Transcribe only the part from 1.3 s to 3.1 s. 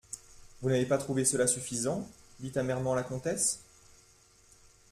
suffisant?» dit amèrement la